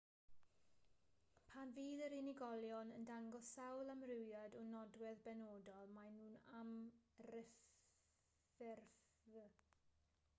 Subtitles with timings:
[1.49, 8.81] pan fydd yr unigolion yn dangos sawl amrywiad o nodwedd benodol maen nhw'n amryffurf